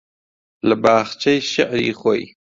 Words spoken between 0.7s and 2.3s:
باخچەی شێعری خۆی